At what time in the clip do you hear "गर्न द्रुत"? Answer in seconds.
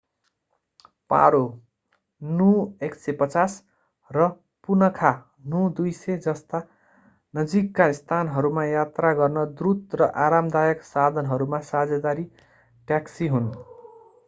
9.19-9.99